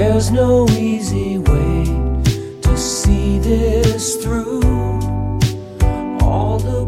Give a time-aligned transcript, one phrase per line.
[0.00, 1.84] There's no easy way
[2.62, 4.62] to see this through.
[6.22, 6.86] All the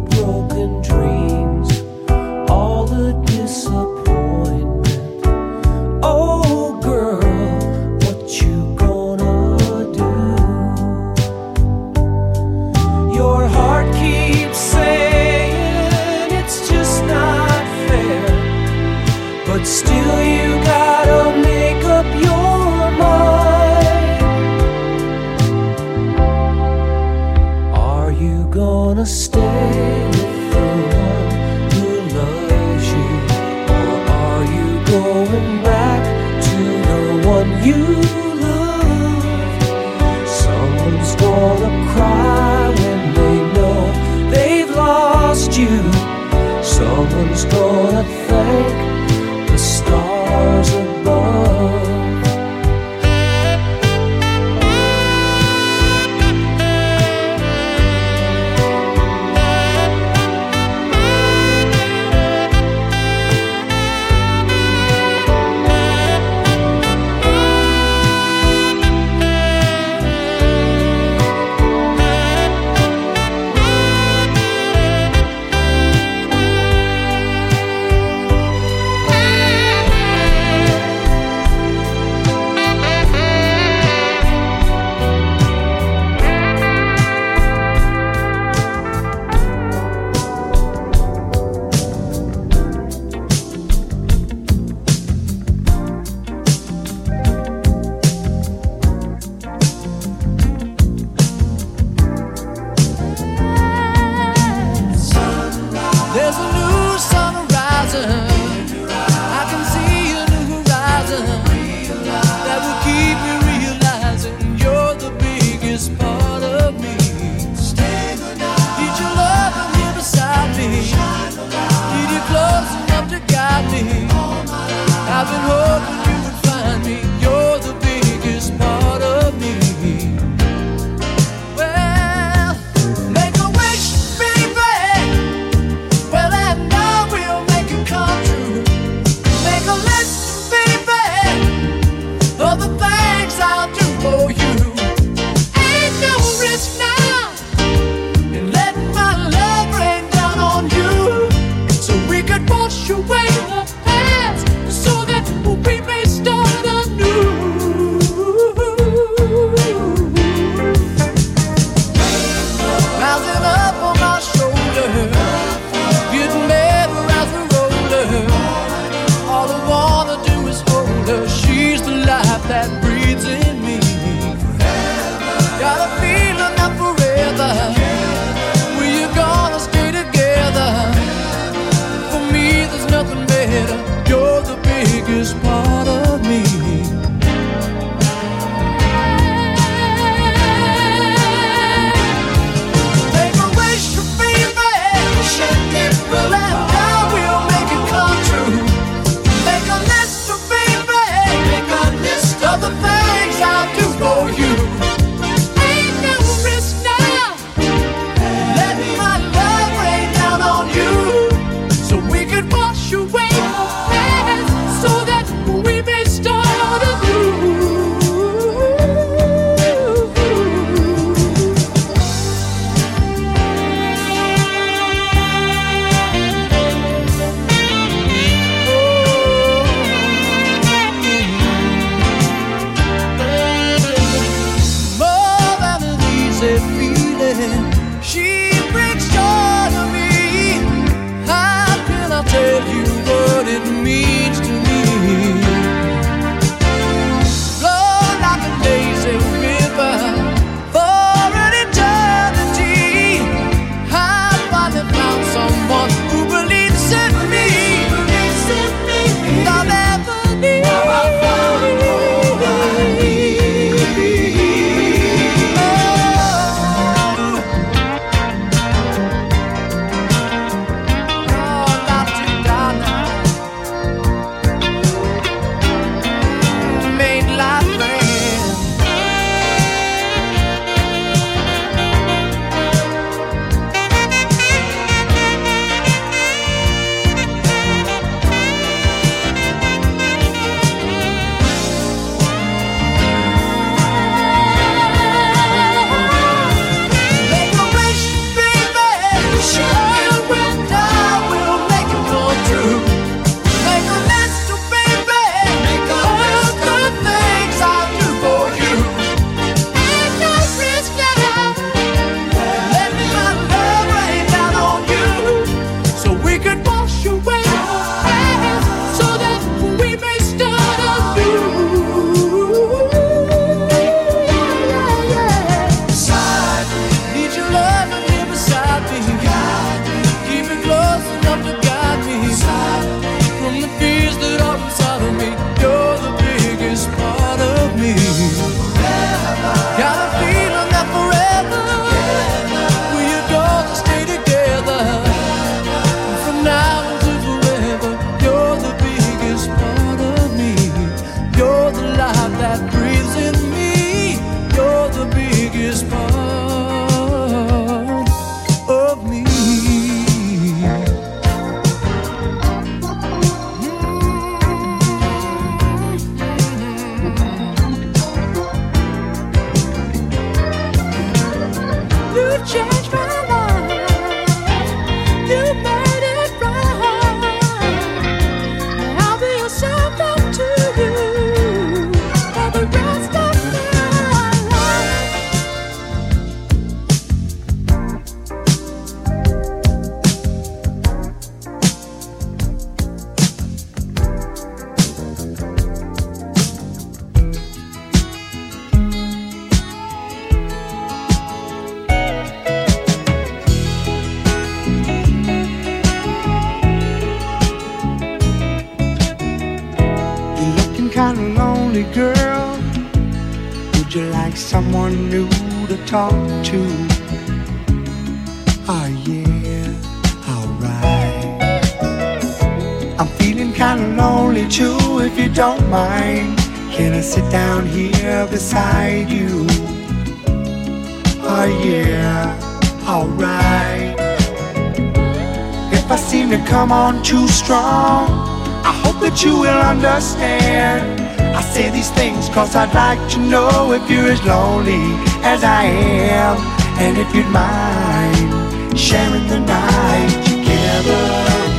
[442.33, 444.85] cause I'd like to know if you're as lonely
[445.22, 446.39] as I am.
[446.80, 451.03] And if you'd mind sharing the night together.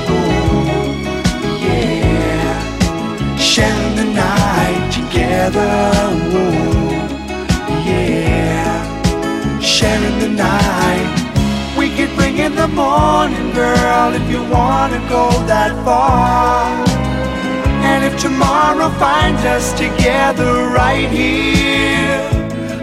[0.09, 0.65] Oh,
[1.61, 3.37] yeah.
[3.37, 5.69] Sharing the night together.
[6.41, 6.89] Oh,
[7.85, 9.59] yeah.
[9.59, 11.09] Sharing the night
[11.77, 17.02] We could bring in the morning, girl, if you wanna go that far.
[18.05, 22.19] If tomorrow finds us together right here,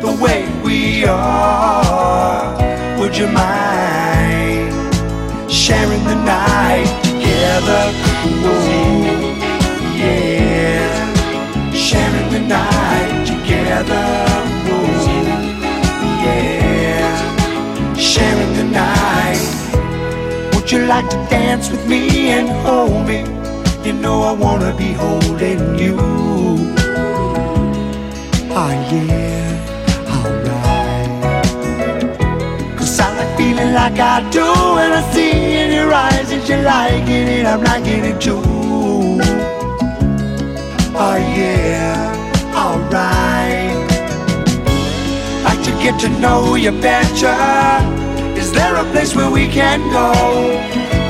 [0.01, 2.57] the way we are,
[2.99, 4.73] would you mind
[5.53, 7.93] sharing the night together?
[8.49, 9.37] Ooh,
[10.01, 11.13] yeah,
[11.75, 14.07] sharing the night together.
[16.25, 20.55] Yeah, sharing the night.
[20.55, 23.40] Would you like to dance with me and hold me?
[23.85, 25.97] You know I wanna be holding you.
[28.53, 29.49] Oh yeah,
[30.17, 31.47] alright.
[32.77, 34.45] Cause I like feeling like I do
[34.77, 35.31] when I see
[35.63, 38.43] in your eyes that you're liking it, I'm liking it too.
[40.95, 42.13] Oh yeah,
[42.55, 43.77] alright.
[45.45, 48.01] Like to get to know you better
[48.41, 50.13] is there a place where we can go?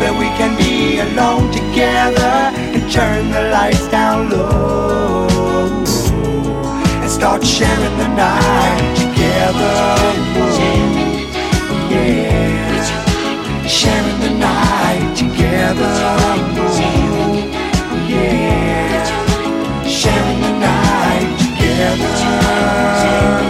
[0.01, 5.27] Where we can be alone together and turn the lights down low
[7.03, 9.99] and start sharing the night together.
[11.91, 12.83] yeah,
[13.67, 15.93] sharing the night together.
[18.09, 19.05] yeah,
[19.87, 23.50] sharing the night together.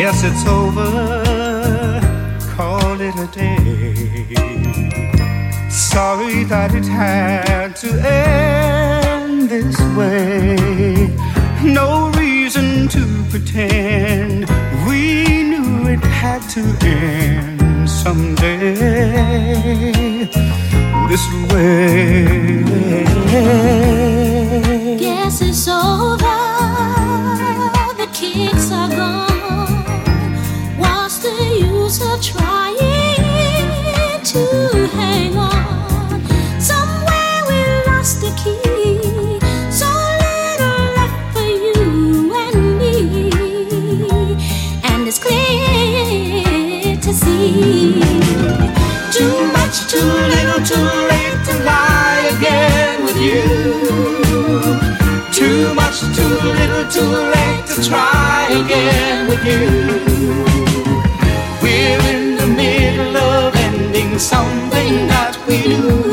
[0.00, 0.90] Guess it's over,
[2.56, 4.30] call it a day.
[5.68, 10.56] Sorry that it had to end this way.
[11.62, 14.48] No reason to pretend
[14.88, 18.72] we knew it had to end someday.
[21.10, 22.60] This way.
[58.50, 59.60] Again with you.
[61.62, 66.09] We're in the middle of ending something that we do.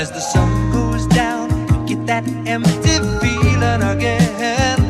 [0.00, 4.89] as the sun goes down, you get that empty feeling again.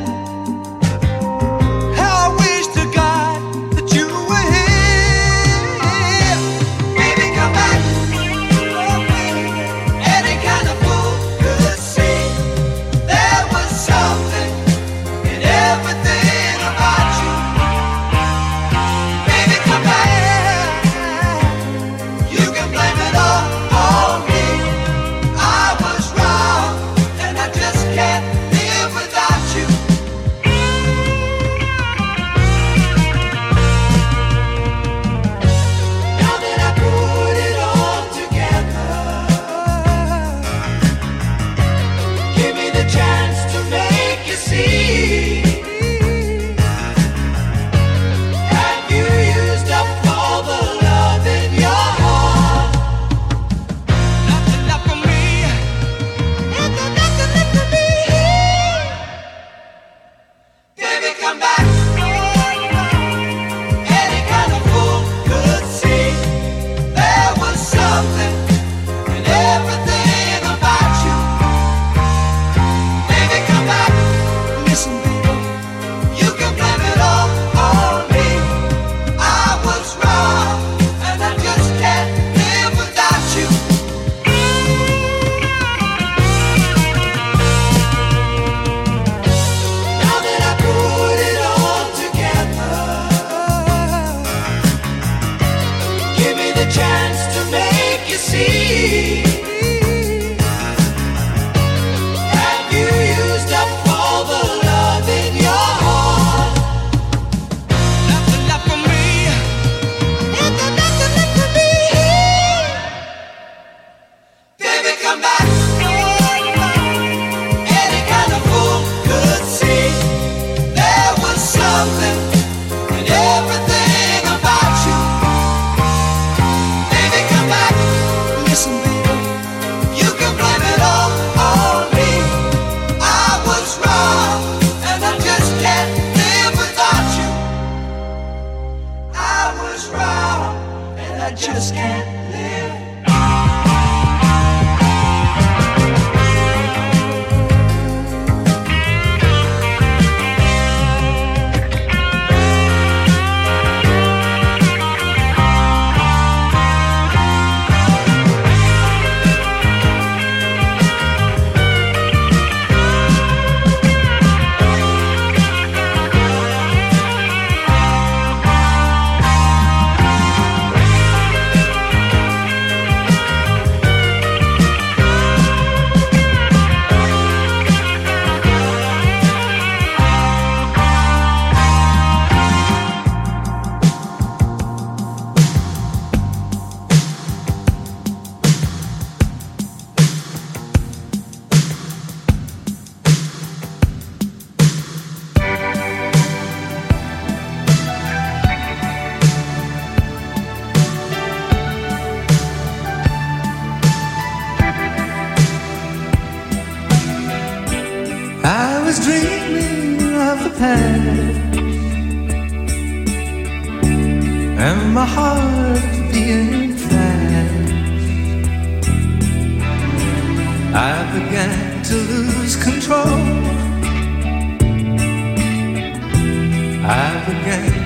[227.22, 227.79] I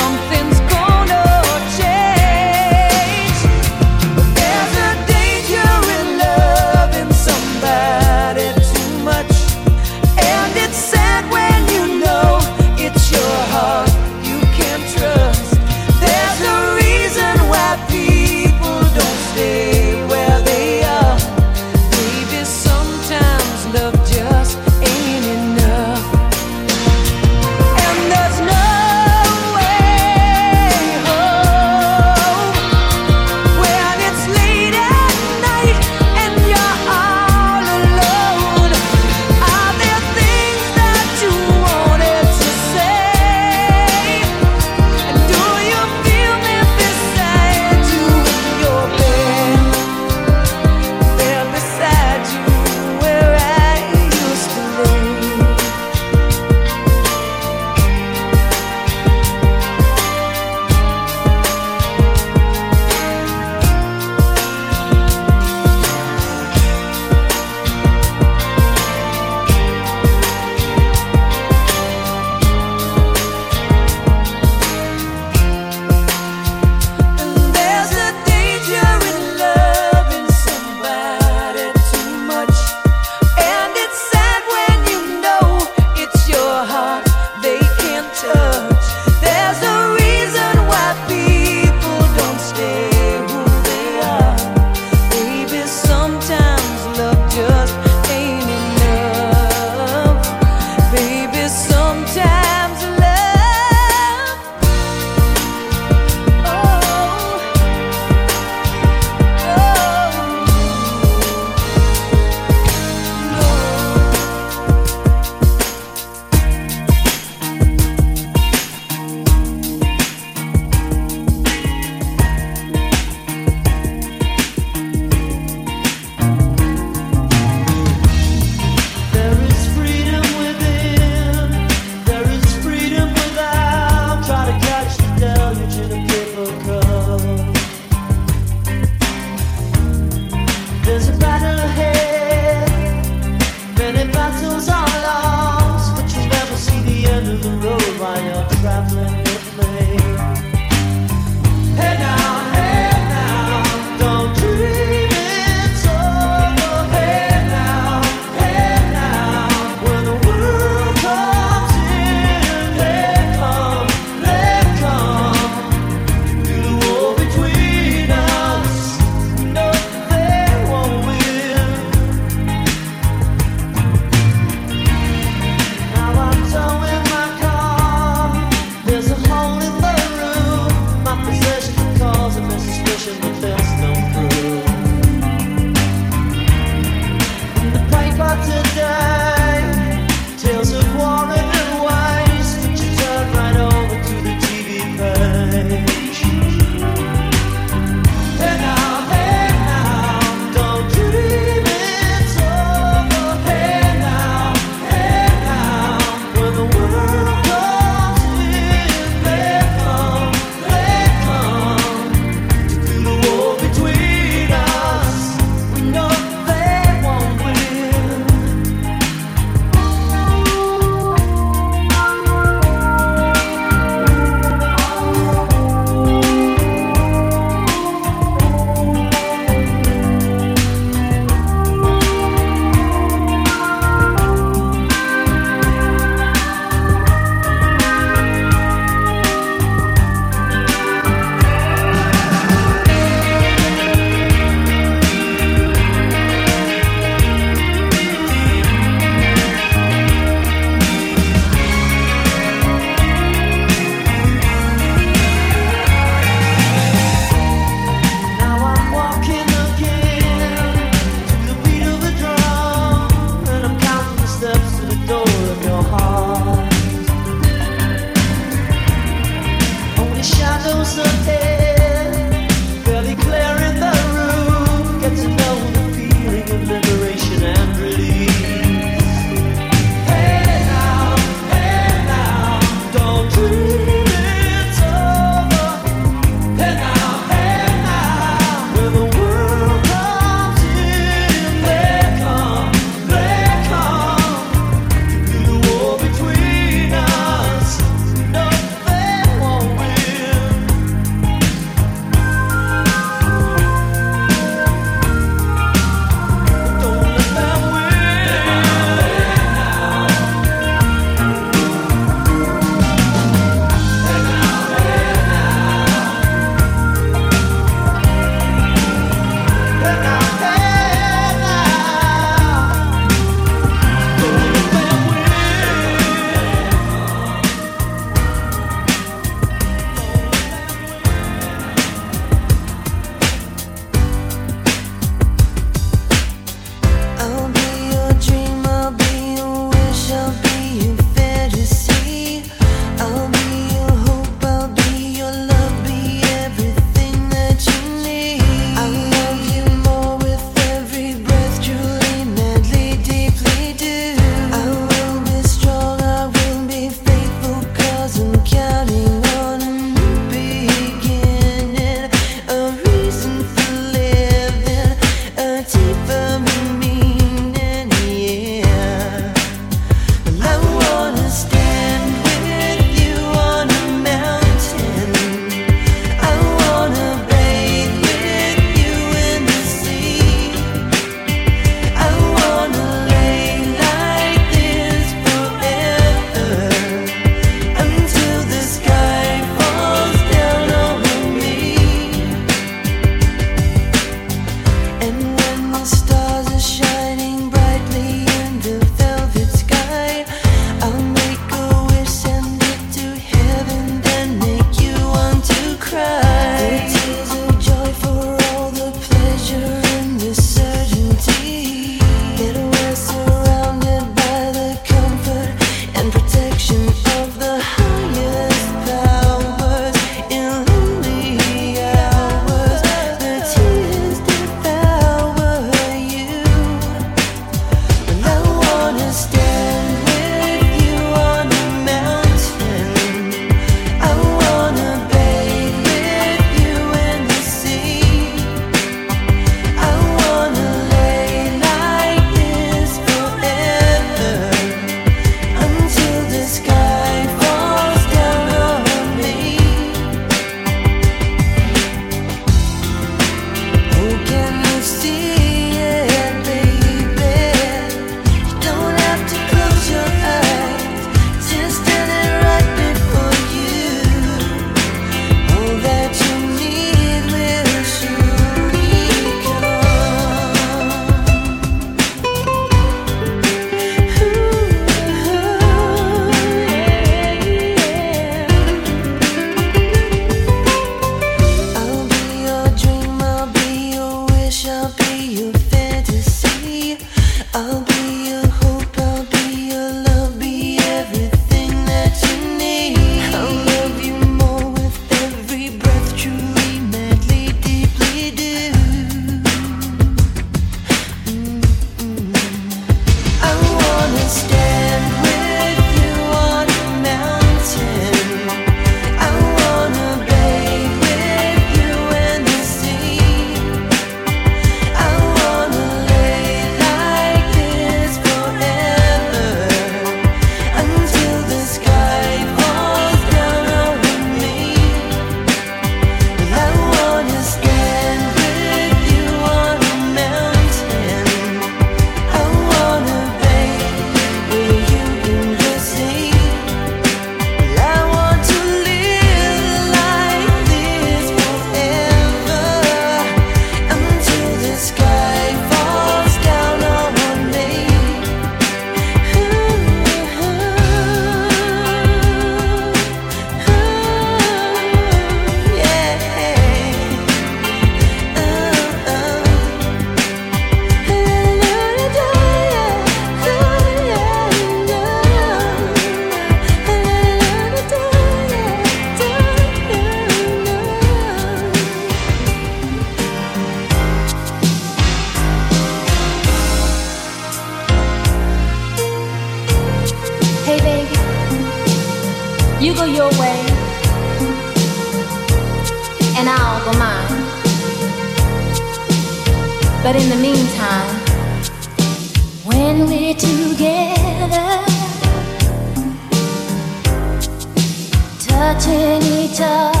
[599.51, 600.00] 着。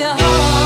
[0.00, 0.59] 你好。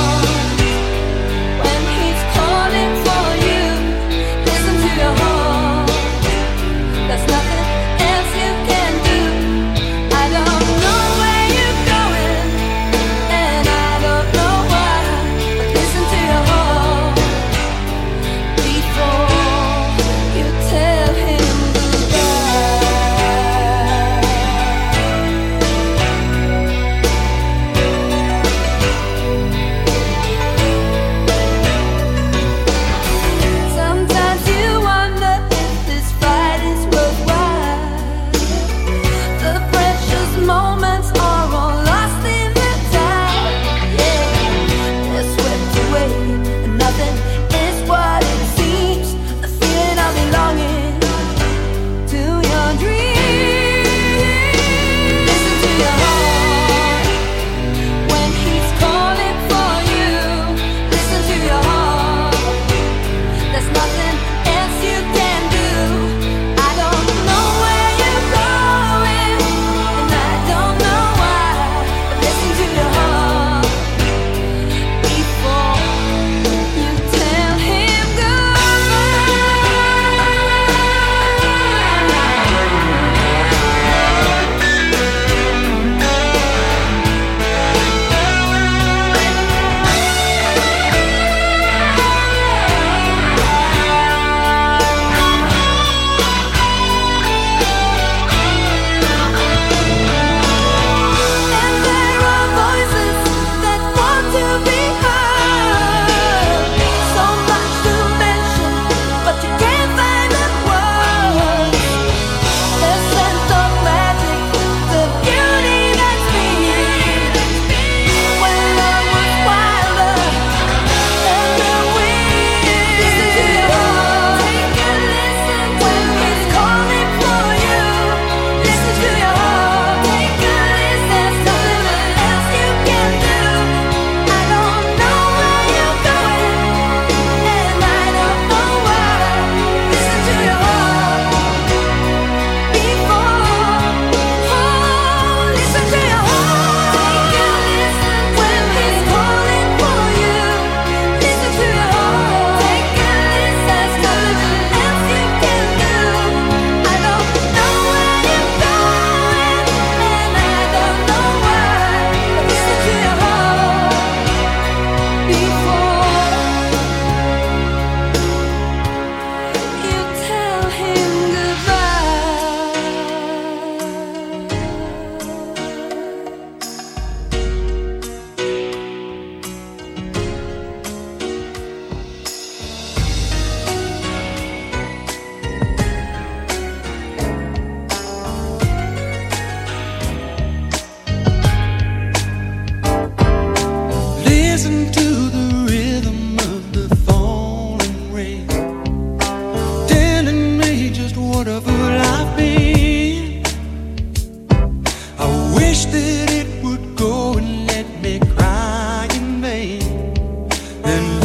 [210.85, 211.24] Sweet